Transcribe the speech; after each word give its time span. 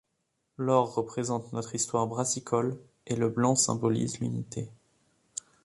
L'or 0.57 0.95
représente 0.95 1.53
notre 1.53 1.75
histoire 1.75 2.07
brassicole 2.07 2.75
et 3.05 3.15
le 3.15 3.29
blanc 3.29 3.53
symbolise 3.55 4.19
l'unité. 4.19 4.67